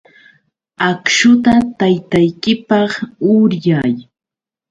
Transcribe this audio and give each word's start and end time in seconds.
Akśhuta 0.89 1.53
taytaykipaq 1.79 2.91
uryay. 3.35 3.93